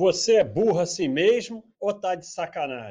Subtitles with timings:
[0.00, 2.88] Você é burro assim mesmo ou tá de sacanagem?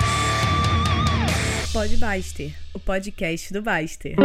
[1.74, 4.16] Pode Baster, o podcast do Baster.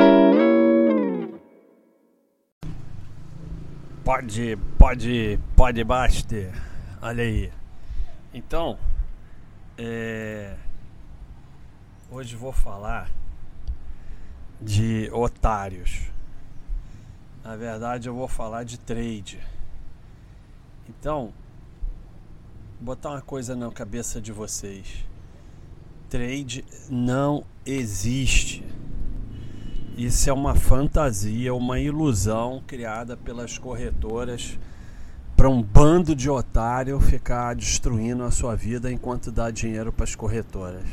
[4.04, 6.52] Pode, pode, pode Baster.
[7.00, 7.50] Olha aí.
[8.34, 8.78] Então,
[9.78, 10.54] é...
[12.10, 13.10] hoje vou falar
[14.60, 16.12] de otários.
[17.42, 19.40] Na verdade, eu vou falar de trade.
[20.86, 21.32] Então,
[22.84, 25.06] botar uma coisa na cabeça de vocês.
[26.10, 28.62] Trade não existe.
[29.96, 34.58] Isso é uma fantasia, uma ilusão criada pelas corretoras
[35.34, 40.14] para um bando de otário ficar destruindo a sua vida enquanto dá dinheiro para as
[40.14, 40.86] corretoras.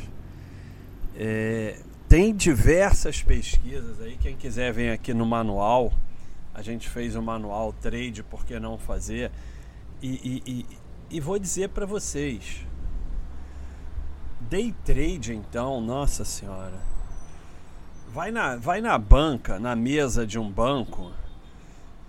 [1.14, 1.78] É,
[2.08, 5.92] tem diversas pesquisas aí, quem quiser vem aqui no manual.
[6.54, 9.30] A gente fez o um manual trade, por que não fazer?
[10.02, 10.66] E, e, e
[11.20, 12.66] vou dizer para vocês:
[14.40, 16.78] day trade, então, nossa senhora,
[18.08, 21.12] vai na, vai na banca, na mesa de um banco,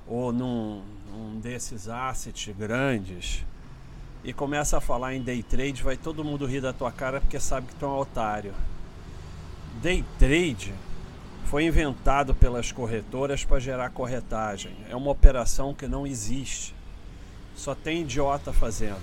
[0.07, 3.45] ou num, num desses assets grandes,
[4.23, 7.39] e começa a falar em day trade, vai todo mundo rir da tua cara porque
[7.39, 8.53] sabe que tu é um otário.
[9.81, 10.73] Day trade
[11.45, 14.75] foi inventado pelas corretoras para gerar corretagem.
[14.89, 16.73] É uma operação que não existe.
[17.55, 19.01] Só tem idiota fazendo.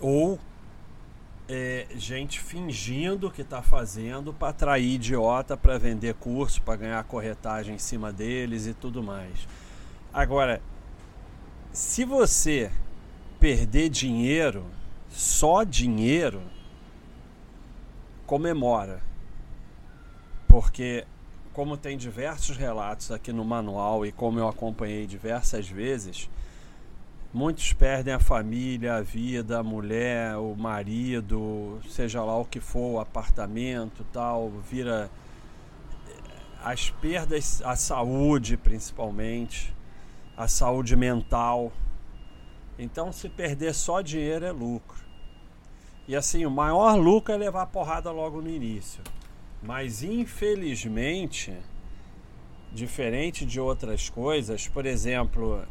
[0.00, 0.38] Ou
[1.48, 7.76] é, gente fingindo que está fazendo para atrair idiota para vender curso, para ganhar corretagem
[7.76, 9.46] em cima deles e tudo mais.
[10.12, 10.60] Agora,
[11.72, 12.70] se você
[13.38, 14.64] perder dinheiro,
[15.10, 16.42] só dinheiro,
[18.26, 19.00] comemora.
[20.48, 21.06] Porque
[21.56, 26.28] como tem diversos relatos aqui no manual e como eu acompanhei diversas vezes,
[27.32, 32.96] muitos perdem a família, a vida, a mulher, o marido, seja lá o que for,
[32.96, 35.10] o apartamento, tal, vira
[36.06, 36.12] eh,
[36.62, 39.74] as perdas, a saúde principalmente,
[40.36, 41.72] a saúde mental.
[42.78, 44.98] Então, se perder só dinheiro é lucro.
[46.06, 49.02] E assim, o maior lucro é levar a porrada logo no início.
[49.62, 51.56] Mas infelizmente,
[52.72, 55.64] diferente de outras coisas, por exemplo,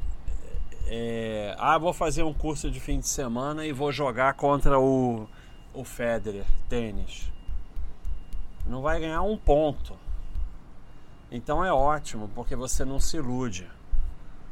[0.88, 5.28] é, ah, vou fazer um curso de fim de semana e vou jogar contra o,
[5.73, 7.31] o Federer, tênis.
[8.68, 9.97] Não vai ganhar um ponto.
[11.31, 13.67] Então é ótimo, porque você não se ilude.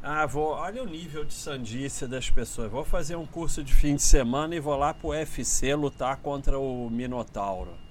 [0.02, 2.70] Ah, vou, olha o nível de sandice das pessoas.
[2.70, 6.58] Vou fazer um curso de fim de semana e vou lá pro UFC lutar contra
[6.58, 7.83] o Minotauro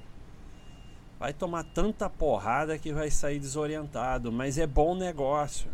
[1.19, 5.69] vai tomar tanta porrada que vai sair desorientado, mas é bom negócio.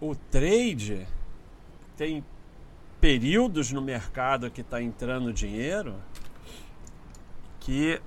[0.00, 1.06] O trade
[1.96, 2.24] tem
[3.00, 5.94] períodos no mercado que está entrando dinheiro
[7.60, 8.00] que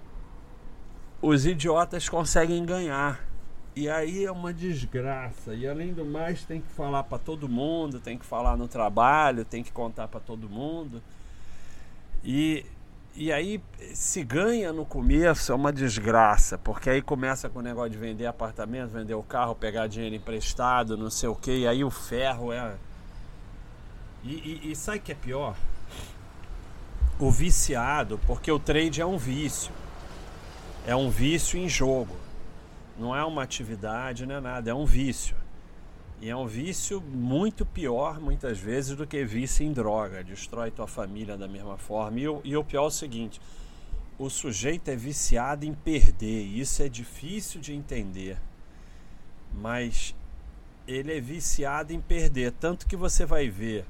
[1.21, 3.27] os idiotas conseguem ganhar.
[3.75, 5.53] E aí é uma desgraça.
[5.53, 9.45] E além do mais, tem que falar para todo mundo, tem que falar no trabalho,
[9.45, 11.01] tem que contar para todo mundo.
[12.23, 12.65] E
[13.19, 13.61] e aí
[13.93, 18.25] se ganha no começo é uma desgraça, porque aí começa com o negócio de vender
[18.25, 22.53] apartamento, vender o carro, pegar dinheiro emprestado, não sei o que, e aí o ferro
[22.53, 22.75] é.
[24.23, 25.57] E, e, e sabe que é pior?
[27.19, 29.73] O viciado, porque o trade é um vício.
[30.87, 32.15] É um vício em jogo.
[32.97, 35.35] Não é uma atividade, não é nada, é um vício.
[36.21, 40.23] E é um vício muito pior, muitas vezes, do que vício em droga.
[40.23, 42.19] Destrói tua família da mesma forma.
[42.19, 43.39] E o, e o pior é o seguinte:
[44.17, 46.43] o sujeito é viciado em perder.
[46.43, 48.37] Isso é difícil de entender.
[49.53, 50.13] Mas
[50.87, 52.51] ele é viciado em perder.
[52.51, 53.85] Tanto que você vai ver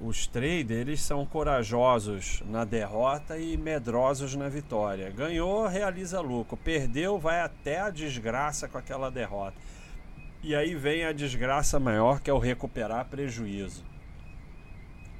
[0.00, 5.10] os traders são corajosos na derrota e medrosos na vitória.
[5.10, 6.56] Ganhou, realiza lucro.
[6.56, 9.56] Perdeu, vai até a desgraça com aquela derrota.
[10.42, 13.84] E aí vem a desgraça maior que é o recuperar prejuízo.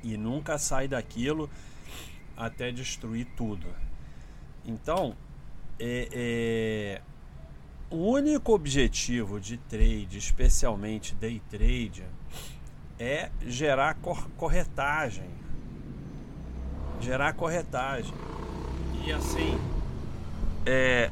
[0.02, 1.50] E nunca sai daquilo
[2.34, 3.66] até destruir tudo.
[4.64, 5.14] Então,
[5.78, 7.02] é, é,
[7.90, 12.04] o único objetivo de trade, especialmente day trade,
[12.98, 15.28] é gerar cor corretagem.
[16.98, 18.14] Gerar corretagem.
[19.04, 19.58] E assim,
[20.64, 21.10] é,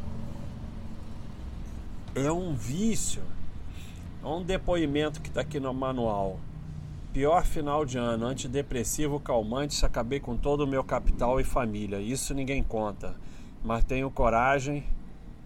[2.14, 3.22] é um vício
[4.22, 6.38] um depoimento que está aqui no manual.
[7.12, 11.98] Pior final de ano, antidepressivo, calmante, acabei com todo o meu capital e família.
[12.00, 13.14] Isso ninguém conta.
[13.64, 14.84] Mas tenho coragem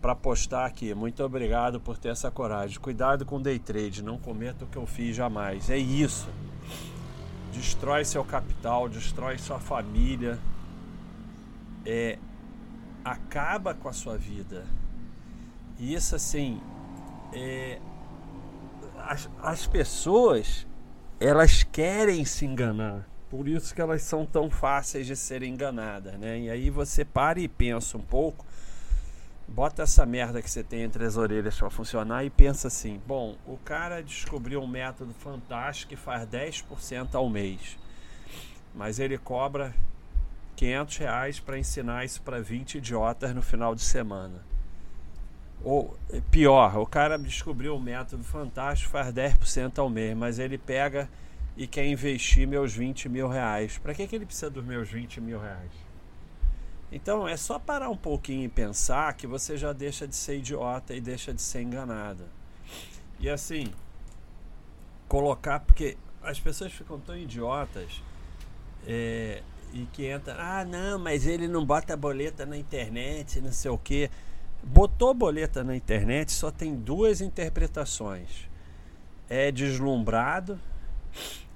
[0.00, 0.92] para postar aqui.
[0.94, 2.78] Muito obrigado por ter essa coragem.
[2.80, 5.70] Cuidado com day trade, não cometa o que eu fiz jamais.
[5.70, 6.28] É isso.
[7.52, 10.38] destrói seu capital, destrói sua família,
[11.86, 12.18] é,
[13.04, 14.64] acaba com a sua vida.
[15.78, 16.60] E isso assim,
[17.32, 17.78] é,
[19.06, 20.66] as, as pessoas
[21.20, 23.08] elas querem se enganar.
[23.30, 26.40] Por isso que elas são tão fáceis de serem enganadas, né?
[26.40, 28.44] E aí você para e pensa um pouco,
[29.48, 33.36] bota essa merda que você tem entre as orelhas para funcionar e pensa assim: bom,
[33.46, 37.78] o cara descobriu um método fantástico que faz 10% ao mês,
[38.74, 39.74] mas ele cobra
[40.56, 44.51] 500 reais para ensinar isso para 20 idiotas no final de semana.
[45.64, 45.96] Ou
[46.30, 51.08] pior, o cara descobriu um método fantástico, faz 10% ao mês, mas ele pega
[51.56, 53.78] e quer investir meus 20 mil reais.
[53.78, 55.70] Para que, que ele precisa dos meus 20 mil reais?
[56.90, 60.94] Então é só parar um pouquinho e pensar que você já deixa de ser idiota
[60.94, 62.26] e deixa de ser enganada.
[63.18, 63.72] E assim,
[65.08, 68.02] colocar, porque as pessoas ficam tão idiotas
[68.86, 69.42] é,
[69.72, 73.78] e que entram, ah não, mas ele não bota boleta na internet, não sei o
[73.78, 74.10] que.
[74.62, 78.48] Botou boleta na internet, só tem duas interpretações.
[79.28, 80.58] É deslumbrado,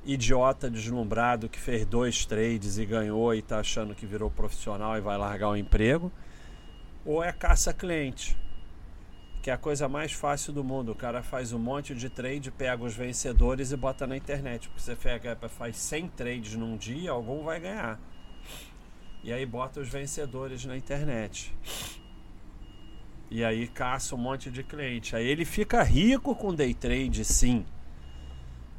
[0.04, 5.00] idiota deslumbrado que fez dois trades e ganhou e está achando que virou profissional e
[5.00, 6.10] vai largar o emprego,
[7.04, 8.36] ou é caça-cliente,
[9.40, 10.90] que é a coisa mais fácil do mundo.
[10.90, 14.68] O cara faz um monte de trade, pega os vencedores e bota na internet.
[14.68, 18.00] Porque você pega, faz 100 trades num dia, algum vai ganhar.
[19.22, 21.54] E aí bota os vencedores na internet.
[23.30, 25.16] E aí caça um monte de cliente.
[25.16, 27.64] Aí ele fica rico com day trade, sim.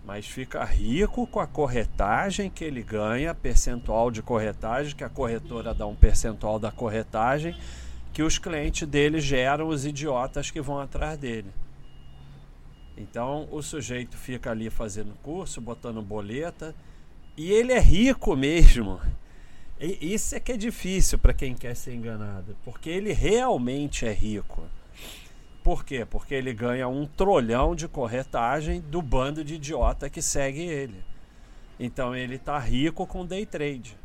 [0.06, 5.74] Mas fica rico com a corretagem que ele ganha, percentual de corretagem, que a corretora
[5.74, 7.58] dá um percentual da corretagem,
[8.14, 11.52] que os clientes dele geram os idiotas que vão atrás dele.
[12.96, 16.74] Então o sujeito fica ali fazendo curso, botando boleta,
[17.36, 19.00] e ele é rico mesmo.
[19.80, 24.64] Isso é que é difícil para quem quer ser enganado, porque ele realmente é rico.
[25.64, 26.04] Por quê?
[26.04, 31.04] Porque ele ganha um trolhão de corretagem do bando de idiota que segue ele.
[31.80, 33.96] Então ele está rico com day trade,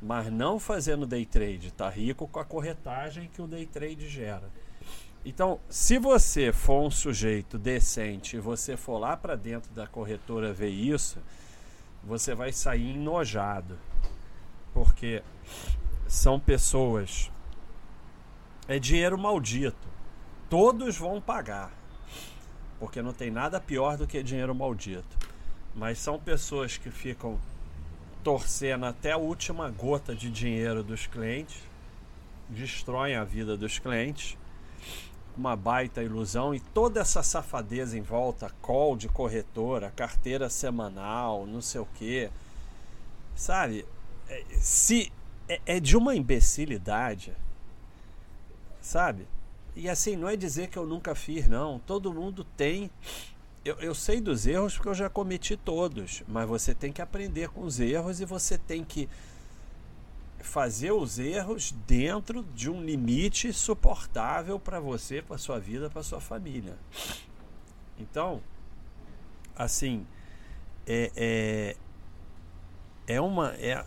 [0.00, 4.48] mas não fazendo day trade, está rico com a corretagem que o day trade gera.
[5.22, 10.52] Então, se você for um sujeito decente e você for lá para dentro da corretora
[10.52, 11.18] ver isso,
[12.02, 13.78] você vai sair enojado
[14.74, 15.22] porque
[16.08, 17.30] são pessoas.
[18.66, 19.88] É dinheiro maldito.
[20.50, 21.70] Todos vão pagar.
[22.80, 25.16] Porque não tem nada pior do que dinheiro maldito.
[25.74, 27.38] Mas são pessoas que ficam
[28.22, 31.62] torcendo até a última gota de dinheiro dos clientes,
[32.48, 34.38] destroem a vida dos clientes,
[35.36, 41.60] uma baita ilusão e toda essa safadeza em volta, call de corretora, carteira semanal, não
[41.60, 42.30] sei o que,
[43.34, 43.84] sabe?
[44.28, 45.12] É, se
[45.48, 47.32] é, é de uma imbecilidade,
[48.80, 49.26] sabe?
[49.76, 51.78] E assim, não é dizer que eu nunca fiz, não.
[51.80, 52.90] Todo mundo tem.
[53.64, 57.48] Eu, eu sei dos erros porque eu já cometi todos, mas você tem que aprender
[57.48, 59.08] com os erros e você tem que
[60.40, 66.20] fazer os erros dentro de um limite suportável para você, para sua vida, para sua
[66.20, 66.76] família.
[67.98, 68.42] Então,
[69.56, 70.06] assim,
[70.86, 71.76] é, é,
[73.14, 73.84] é uma é,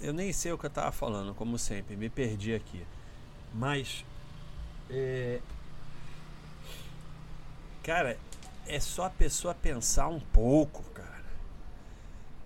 [0.00, 2.86] eu nem sei o que eu estava falando, como sempre, me perdi aqui.
[3.54, 4.04] Mas.
[4.90, 5.40] É...
[7.82, 8.18] Cara,
[8.66, 11.08] é só a pessoa pensar um pouco, cara.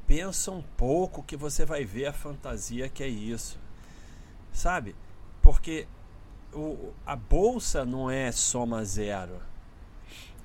[0.06, 3.58] Pensa um pouco que você vai ver a fantasia que é isso.
[4.52, 4.94] Sabe?
[5.40, 5.86] Porque
[6.52, 9.40] o, a bolsa não é soma zero.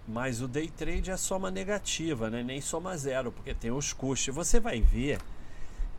[0.07, 2.41] Mas o day trade é soma negativa, né?
[2.41, 4.33] nem soma zero, porque tem os custos.
[4.33, 5.19] Você vai ver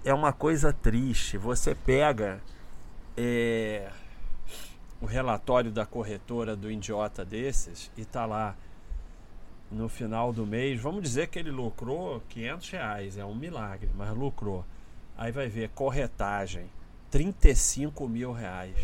[0.08, 1.36] é uma coisa triste.
[1.36, 2.40] Você pega
[3.14, 3.90] é,
[5.02, 8.56] o relatório da corretora do idiota desses e tá lá
[9.70, 10.80] no final do mês.
[10.80, 14.64] Vamos dizer que ele lucrou 500 reais, é um milagre, mas lucrou.
[15.14, 16.70] Aí vai ver corretagem,
[17.10, 18.78] 35 mil reais.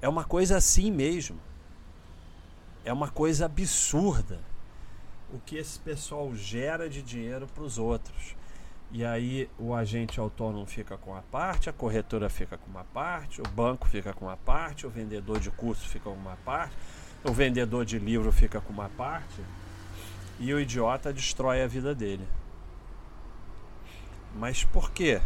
[0.00, 1.40] É uma coisa assim mesmo.
[2.84, 4.38] É uma coisa absurda
[5.34, 8.37] o que esse pessoal gera de dinheiro para os outros.
[8.90, 13.40] E aí o agente autônomo fica com uma parte, a corretora fica com uma parte,
[13.40, 16.74] o banco fica com uma parte, o vendedor de curso fica com uma parte,
[17.22, 19.42] o vendedor de livro fica com uma parte
[20.40, 22.26] e o idiota destrói a vida dele.
[24.34, 25.20] Mas por quê?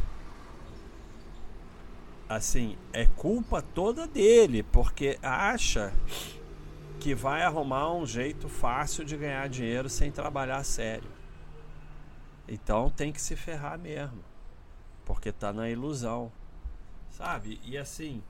[2.29, 5.93] Assim, é culpa toda dele, porque acha
[6.99, 11.22] que vai arrumar um jeito fácil de ganhar dinheiro sem trabalhar sério.
[12.49, 14.19] Então tem que se ferrar mesmo.
[15.05, 16.31] Porque tá na ilusão.
[17.11, 17.61] Sabe?
[17.65, 18.23] E assim.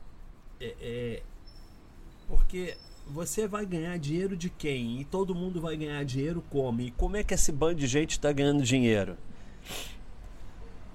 [0.61, 1.23] É, é,
[2.29, 2.77] porque
[3.07, 5.01] você vai ganhar dinheiro de quem?
[5.01, 6.81] E todo mundo vai ganhar dinheiro como?
[6.81, 9.17] E como é que esse bando de gente está ganhando dinheiro?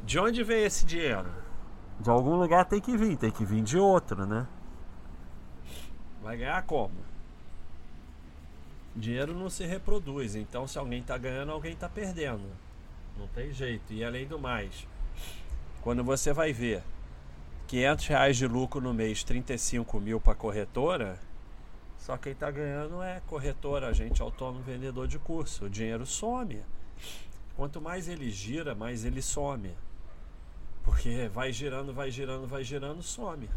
[0.03, 1.29] De onde vem esse dinheiro?
[1.99, 4.47] De algum lugar tem que vir, tem que vir de outro, né?
[6.21, 6.95] Vai ganhar como?
[8.95, 12.43] Dinheiro não se reproduz, então se alguém está ganhando, alguém está perdendo.
[13.17, 13.91] Não tem jeito.
[13.93, 14.87] E além do mais,
[15.81, 16.83] quando você vai ver
[17.67, 21.19] 500 reais de lucro no mês, 35 mil para corretora,
[21.97, 25.65] só quem está ganhando é corretora, agente autônomo, vendedor de curso.
[25.65, 26.63] O dinheiro some.
[27.55, 29.75] Quanto mais ele gira, mais ele some.
[30.83, 33.49] Porque vai girando, vai girando, vai girando, some.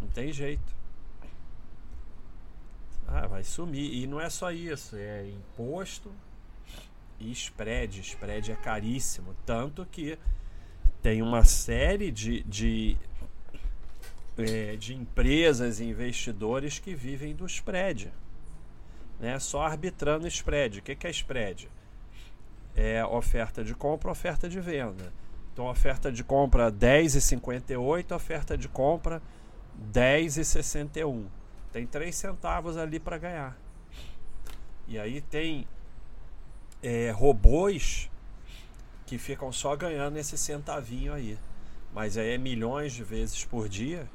[0.00, 0.76] Não tem jeito.
[3.06, 3.92] Ah, vai sumir.
[3.94, 6.10] E não é só isso, é imposto
[7.20, 8.00] e spread.
[8.00, 9.34] Spread é caríssimo.
[9.44, 10.18] Tanto que
[11.02, 12.96] tem uma série de, de
[14.38, 18.12] é, de empresas e investidores que vivem do spread.
[19.18, 19.38] Né?
[19.38, 20.78] Só arbitrando spread.
[20.78, 21.68] O que, que é spread?
[22.76, 25.12] É oferta de compra, oferta de venda.
[25.52, 29.20] Então, oferta de compra 10,58, oferta de compra
[29.92, 31.24] 10,61.
[31.72, 33.58] Tem 3 centavos ali para ganhar.
[34.86, 35.66] E aí tem
[36.82, 38.10] é, robôs
[39.06, 41.38] que ficam só ganhando esse centavinho aí.
[41.92, 44.08] Mas aí é milhões de vezes por dia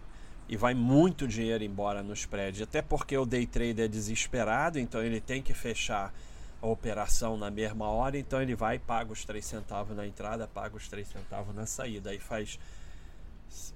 [0.48, 5.02] e vai muito dinheiro embora no spread, até porque o day trader é desesperado, então
[5.02, 6.14] ele tem que fechar
[6.62, 10.76] a operação na mesma hora, então ele vai paga os 3 centavos na entrada, paga
[10.76, 12.60] os 3 centavos na saída, aí faz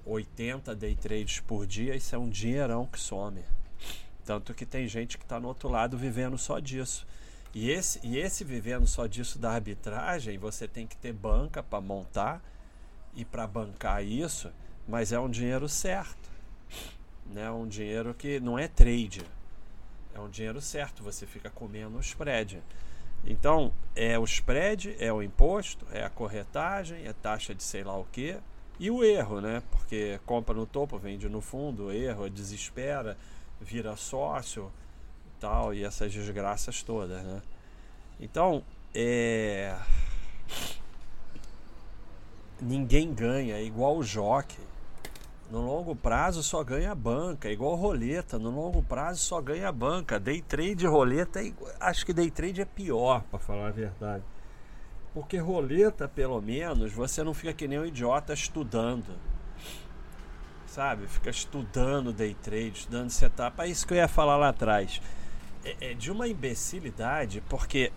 [0.04, 3.42] 80 day trades por dia, isso é um dinheirão que some.
[4.24, 7.06] Tanto que tem gente que está no outro lado vivendo só disso.
[7.54, 11.80] E esse, e esse vivendo só disso da arbitragem, você tem que ter banca para
[11.80, 12.42] montar
[13.14, 14.52] e para bancar isso,
[14.86, 16.28] mas é um dinheiro certo
[17.28, 17.50] né?
[17.50, 19.22] Um dinheiro que não é trade,
[20.14, 21.02] é um dinheiro certo.
[21.02, 22.62] Você fica comendo o spread.
[23.24, 27.96] Então, é o spread, é o imposto, é a corretagem, é taxa de sei lá
[27.96, 28.36] o que
[28.78, 29.62] e o erro, né?
[29.72, 33.18] Porque compra no topo, vende no fundo, erro, desespera,
[33.60, 34.72] vira sócio,
[35.40, 37.42] tal e essas desgraças todas, né?
[38.20, 38.62] Então,
[38.94, 39.76] é
[42.60, 44.58] ninguém ganha, é igual o jockey.
[45.50, 48.38] No longo prazo só ganha a banca, igual roleta.
[48.38, 50.20] No longo prazo só ganha a banca.
[50.20, 54.24] Day trade roleta, é acho que day trade é pior, para falar a verdade.
[55.14, 59.16] Porque roleta, pelo menos, você não fica que nem um idiota estudando.
[60.66, 61.06] Sabe?
[61.06, 63.62] Fica estudando day trade, estudando setup.
[63.62, 65.00] É isso que eu ia falar lá atrás.
[65.80, 67.92] É, é de uma imbecilidade, porque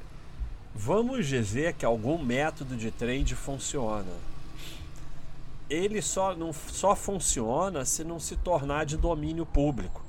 [0.74, 4.32] vamos dizer que algum método de trade funciona
[5.72, 10.04] ele só, não, só funciona se não se tornar de domínio público.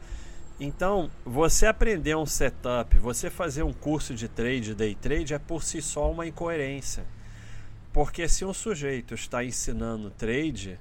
[0.59, 5.63] Então, você aprender um setup, você fazer um curso de trade, day trade, é por
[5.63, 7.05] si só uma incoerência.
[7.93, 10.79] Porque se um sujeito está ensinando trade,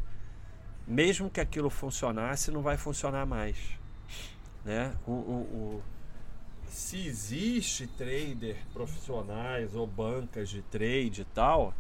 [0.88, 3.58] mesmo que aquilo funcionasse, não vai funcionar mais.
[4.66, 4.94] Né?
[5.06, 5.84] O, o, o,
[6.72, 11.74] se existe trader profissionais ou bancas de trade e tal,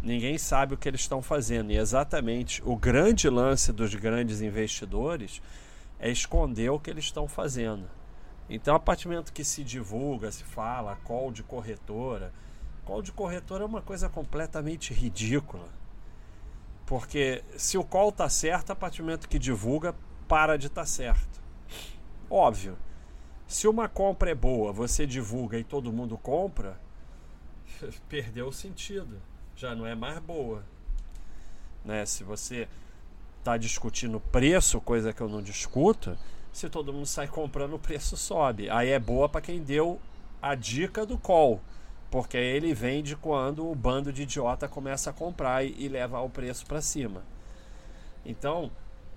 [0.00, 1.72] ninguém sabe o que eles estão fazendo.
[1.72, 5.42] E exatamente o grande lance dos grandes investidores
[5.98, 7.90] é esconder o que eles estão fazendo.
[8.48, 12.32] Então, a partir do momento que se divulga, se fala call de corretora,
[12.84, 15.68] call de corretora é uma coisa completamente ridícula.
[16.86, 19.94] Porque se o call está certo, a partir do momento que divulga,
[20.28, 21.40] para de estar tá certo.
[22.30, 22.76] Óbvio.
[23.50, 26.78] Se uma compra é boa, você divulga e todo mundo compra,
[28.08, 29.20] perdeu o sentido
[29.56, 30.62] já não é mais boa.
[31.84, 32.06] Né?
[32.06, 32.68] Se você
[33.40, 36.16] está discutindo preço, coisa que eu não discuto,
[36.52, 38.70] se todo mundo sai comprando, o preço sobe.
[38.70, 40.00] Aí é boa para quem deu
[40.40, 41.60] a dica do call,
[42.08, 46.30] porque ele vende quando o bando de idiota começa a comprar e, e leva o
[46.30, 47.24] preço para cima.
[48.24, 48.70] Então,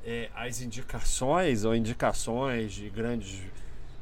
[0.04, 3.30] é, as indicações ou indicações de grandes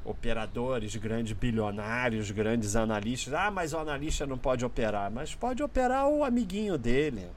[0.04, 3.34] operadores, grandes bilionários, grandes analistas.
[3.34, 5.12] Ah, mas o analista não pode operar.
[5.12, 7.28] Mas pode operar o amiguinho dele.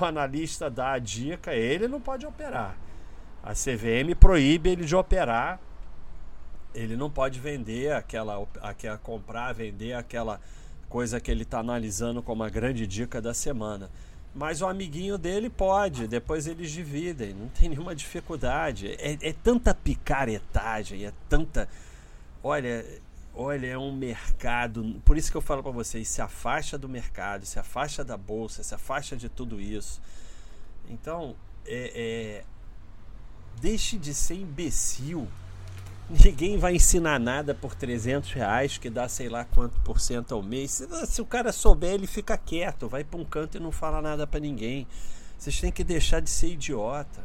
[0.00, 2.76] O analista dá a dica, ele não pode operar.
[3.42, 5.60] A CVM proíbe ele de operar.
[6.74, 10.40] Ele não pode vender aquela, aquela comprar, vender aquela
[10.88, 13.90] coisa que ele está analisando como a grande dica da semana.
[14.34, 18.88] Mas o amiguinho dele pode, depois eles dividem, não tem nenhuma dificuldade.
[18.98, 21.68] É, é tanta picaretagem, é tanta.
[22.42, 22.84] Olha,
[23.34, 25.00] olha, é um mercado.
[25.04, 28.62] Por isso que eu falo para vocês: se afasta do mercado, se afasta da bolsa,
[28.62, 30.00] se afasta de tudo isso.
[30.88, 31.34] Então,
[31.66, 32.44] é, é,
[33.60, 35.28] deixe de ser imbecil.
[36.10, 40.42] Ninguém vai ensinar nada por 300 reais, que dá sei lá quanto por cento ao
[40.42, 40.70] mês.
[40.70, 44.00] Se, se o cara souber, ele fica quieto, vai para um canto e não fala
[44.00, 44.86] nada para ninguém.
[45.38, 47.22] Vocês têm que deixar de ser idiota.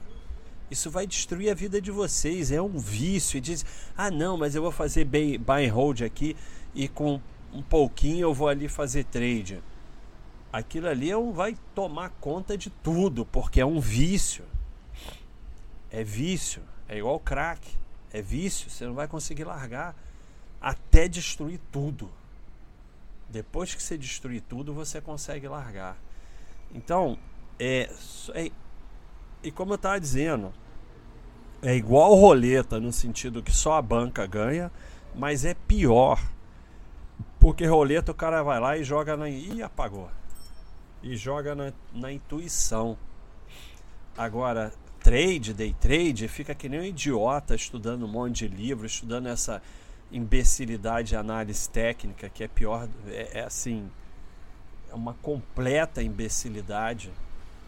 [0.70, 2.52] Isso vai destruir a vida de vocês.
[2.52, 3.38] É um vício.
[3.38, 6.36] E diz: ah, não, mas eu vou fazer buy, and hold aqui
[6.76, 7.22] e com
[7.54, 9.64] um pouquinho eu vou ali fazer trade.
[10.52, 14.44] Aquilo ali é um, vai tomar conta de tudo, porque é um vício.
[15.90, 16.62] É vício.
[16.90, 17.83] É igual crack.
[18.14, 18.70] É vício.
[18.70, 19.96] Você não vai conseguir largar
[20.62, 22.10] até destruir tudo.
[23.28, 25.98] Depois que você destruir tudo, você consegue largar.
[26.74, 27.18] Então,
[27.60, 27.90] é,
[28.36, 28.52] é
[29.44, 30.54] e como eu estava dizendo,
[31.62, 34.72] é igual roleta no sentido que só a banca ganha,
[35.14, 36.22] mas é pior.
[37.40, 39.30] Porque roleta o cara vai lá e joga na.
[39.30, 40.10] Ih, apagou.
[41.02, 42.98] E joga na, na intuição.
[44.18, 44.72] Agora,
[45.14, 49.62] trade, day trade, fica que nem um idiota estudando um monte de livro, estudando essa
[50.12, 52.90] imbecilidade de análise técnica, que é pior.
[53.06, 53.92] É, é assim.
[54.90, 57.12] É uma completa imbecilidade.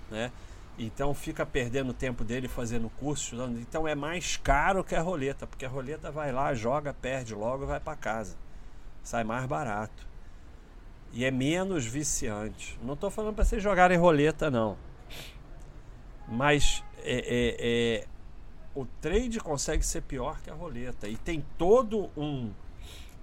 [0.09, 0.31] Né?
[0.79, 3.59] Então fica perdendo o tempo dele fazendo curso, estudando.
[3.59, 7.65] Então é mais caro que a roleta, porque a roleta vai lá, joga, perde logo
[7.65, 8.35] e vai para casa.
[9.03, 10.07] Sai mais barato.
[11.13, 12.75] E é menos viciante.
[12.81, 14.75] Não estou falando para vocês jogarem roleta, não.
[16.27, 18.07] Mas é, é, é,
[18.74, 21.07] o trade consegue ser pior que a roleta.
[21.07, 22.51] E tem todo um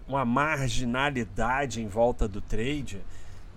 [0.06, 3.00] uma marginalidade em volta do trade,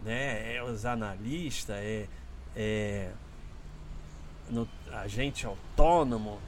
[0.03, 0.55] né?
[0.55, 2.07] É os analistas, é,
[2.55, 3.11] é
[4.49, 6.39] no, agente autônomo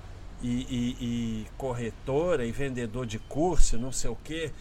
[0.41, 4.51] e, e, e, corretora e vendedor de curso, não sei o que,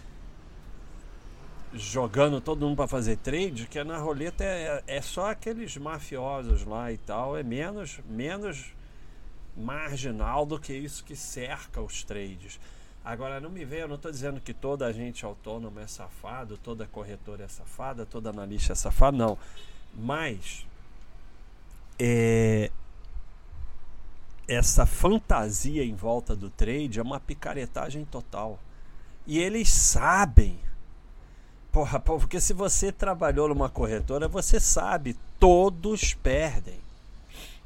[1.74, 6.90] jogando todo mundo para fazer trade, que na roleta é, é só aqueles mafiosos lá
[6.90, 8.74] e tal, é menos, menos
[9.56, 12.60] marginal do que isso que cerca os trades.
[13.04, 16.86] Agora, não me venha, eu não estou dizendo que toda agente autônomo é safado, toda
[16.86, 19.38] corretora é safada, toda analista é safado, não.
[19.94, 20.66] Mas
[21.98, 22.70] é,
[24.48, 28.58] essa fantasia em volta do trade é uma picaretagem total.
[29.26, 30.58] E eles sabem.
[31.72, 36.85] Porra, porque se você trabalhou numa corretora, você sabe, todos perdem.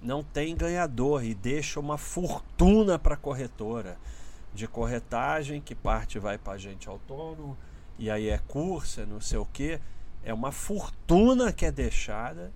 [0.02, 3.98] Não tem ganhador e deixa uma fortuna para a corretora
[4.52, 7.56] de corretagem, que parte vai para agente autônomo,
[7.98, 9.80] e aí é curso, é não sei o que.
[10.24, 12.52] É uma fortuna que é deixada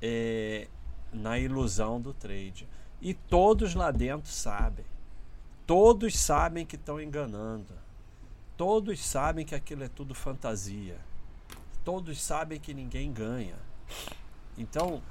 [0.00, 0.68] é,
[1.12, 2.68] na ilusão do trade.
[3.00, 4.84] E todos lá dentro sabem.
[5.66, 7.74] Todos sabem que estão enganando.
[8.56, 10.96] Todos sabem que aquilo é tudo fantasia.
[11.84, 13.56] Todos sabem que ninguém ganha.
[14.56, 15.02] Então,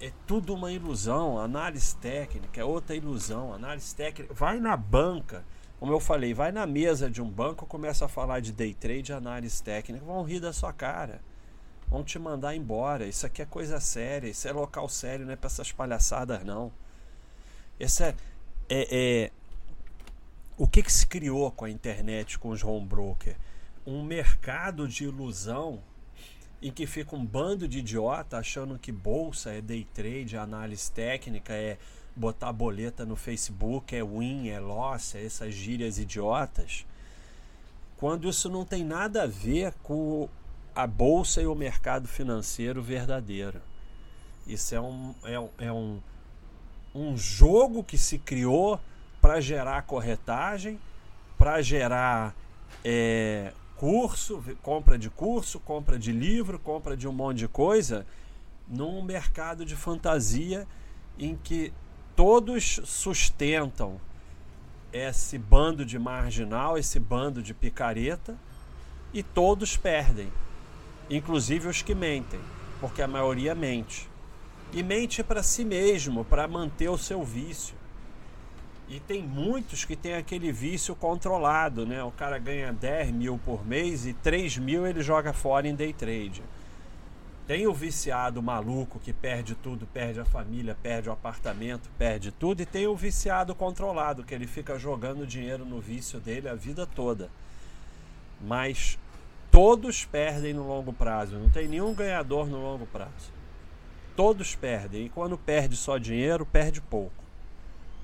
[0.00, 1.38] é tudo uma ilusão.
[1.38, 3.52] Análise técnica é outra ilusão.
[3.52, 4.32] Análise técnica.
[4.32, 5.44] Vai na banca,
[5.78, 9.12] como eu falei, vai na mesa de um banco, começa a falar de day trade,
[9.12, 11.20] análise técnica, vão rir da sua cara.
[11.88, 13.06] Vão te mandar embora.
[13.06, 14.28] Isso aqui é coisa séria.
[14.28, 16.72] Isso é local sério, não é para essas palhaçadas, não.
[17.78, 18.14] Essa
[18.68, 19.30] é, é
[20.58, 23.36] o que, que se criou com a internet, com os home broker?
[23.86, 25.80] Um mercado de ilusão
[26.62, 30.90] em que fica um bando de idiota achando que bolsa é day trade, é análise
[30.90, 31.78] técnica, é
[32.14, 36.86] botar boleta no Facebook, é win, é loss, é essas gírias idiotas.
[37.96, 40.28] Quando isso não tem nada a ver com
[40.74, 43.60] a bolsa e o mercado financeiro verdadeiro.
[44.46, 46.00] Isso é um, é, é um
[46.96, 48.80] um jogo que se criou
[49.20, 50.80] para gerar corretagem,
[51.36, 52.34] para gerar
[52.82, 58.06] é, curso, compra de curso, compra de livro, compra de um monte de coisa,
[58.66, 60.66] num mercado de fantasia
[61.18, 61.72] em que
[62.14, 64.00] todos sustentam
[64.92, 68.36] esse bando de marginal, esse bando de picareta,
[69.12, 70.32] e todos perdem,
[71.08, 72.40] inclusive os que mentem,
[72.80, 74.08] porque a maioria mente
[74.72, 77.75] e mente para si mesmo, para manter o seu vício.
[78.88, 82.02] E tem muitos que têm aquele vício controlado, né?
[82.04, 85.92] O cara ganha 10 mil por mês e 3 mil ele joga fora em day
[85.92, 86.42] trade.
[87.48, 92.60] Tem o viciado maluco que perde tudo, perde a família, perde o apartamento, perde tudo,
[92.60, 96.86] e tem o viciado controlado, que ele fica jogando dinheiro no vício dele a vida
[96.86, 97.30] toda.
[98.40, 98.98] Mas
[99.50, 103.32] todos perdem no longo prazo, não tem nenhum ganhador no longo prazo.
[104.16, 105.06] Todos perdem.
[105.06, 107.25] E quando perde só dinheiro, perde pouco.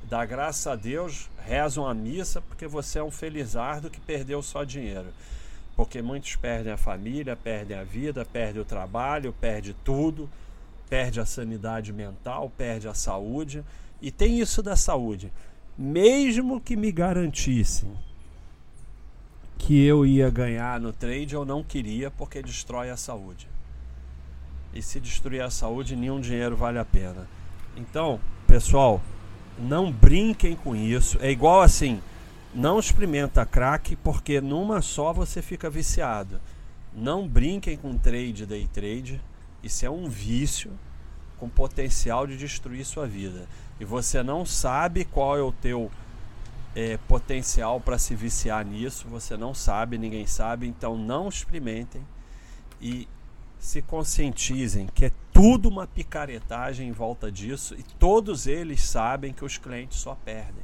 [0.08, 4.64] Dá graças a Deus, reza uma missa, porque você é um felizardo que perdeu só
[4.64, 5.08] dinheiro.
[5.76, 10.28] Porque muitos perdem a família, perdem a vida, perdem o trabalho, perdem tudo,
[10.88, 13.64] perde a sanidade mental, perde a saúde.
[14.00, 15.32] E tem isso da saúde.
[15.78, 17.90] Mesmo que me garantissem
[19.56, 23.48] que eu ia ganhar no trade, eu não queria porque destrói a saúde.
[24.74, 27.28] E se destruir a saúde, nenhum dinheiro vale a pena.
[27.76, 29.00] Então, pessoal,
[29.58, 31.18] não brinquem com isso.
[31.20, 32.00] É igual assim,
[32.54, 36.40] não experimenta crack porque numa só você fica viciado.
[36.94, 39.20] Não brinquem com trade, day trade.
[39.62, 40.70] Isso é um vício
[41.38, 43.46] com potencial de destruir sua vida.
[43.80, 45.90] E você não sabe qual é o teu
[46.74, 49.08] é, potencial para se viciar nisso.
[49.08, 50.66] Você não sabe, ninguém sabe.
[50.66, 52.02] Então não experimentem
[52.80, 53.08] e
[53.58, 59.44] se conscientizem que é tudo uma picaretagem em volta disso e todos eles sabem que
[59.44, 60.62] os clientes só perdem.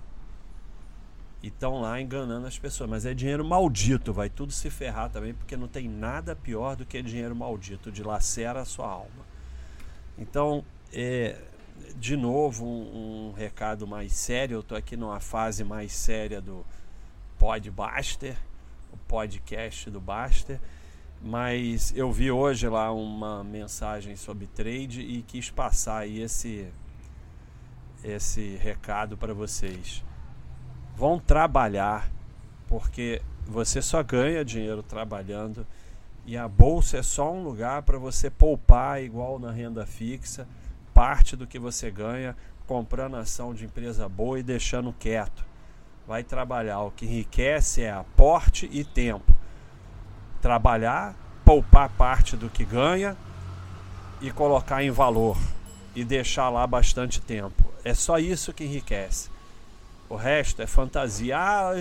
[1.43, 2.91] E estão lá enganando as pessoas.
[2.91, 6.85] Mas é dinheiro maldito, vai tudo se ferrar também, porque não tem nada pior do
[6.85, 9.27] que dinheiro maldito, de lacera a sua alma.
[10.19, 11.41] Então, é,
[11.97, 14.57] de novo, um, um recado mais sério.
[14.57, 16.67] Eu estou aqui numa fase mais séria do
[17.39, 18.37] Podbuster,
[18.93, 20.61] o podcast do Baster.
[21.21, 26.69] Mas eu vi hoje lá uma mensagem sobre trade e quis passar aí esse,
[28.05, 30.05] esse recado para vocês.
[30.95, 32.09] Vão trabalhar,
[32.69, 35.67] porque você só ganha dinheiro trabalhando
[36.25, 40.47] e a bolsa é só um lugar para você poupar igual na renda fixa,
[40.95, 45.45] parte do que você ganha comprando ação de empresa boa e deixando quieto.
[46.07, 46.81] Vai trabalhar.
[46.81, 49.38] O que enriquece é aporte e tempo
[50.41, 53.17] trabalhar, poupar parte do que ganha
[54.21, 55.37] e colocar em valor
[55.95, 57.65] e deixar lá bastante tempo.
[57.85, 59.31] É só isso que enriquece.
[60.09, 61.37] O resto é fantasia.
[61.37, 61.73] Ah,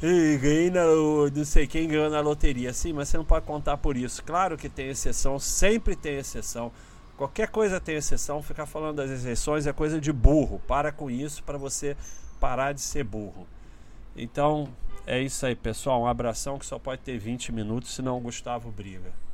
[0.00, 2.72] ganhei na, não sei quem ganhou na loteria.
[2.72, 4.22] Sim, mas você não pode contar por isso.
[4.24, 6.72] Claro que tem exceção, sempre tem exceção.
[7.16, 8.42] Qualquer coisa tem exceção.
[8.42, 10.60] Ficar falando das exceções é coisa de burro.
[10.66, 11.96] Para com isso para você
[12.40, 13.46] parar de ser burro.
[14.16, 14.68] Então,
[15.06, 16.02] é isso aí, pessoal.
[16.02, 19.25] Um abração que só pode ter 20 minutos, senão o Gustavo briga.